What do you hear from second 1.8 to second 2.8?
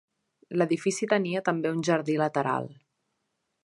jardí lateral.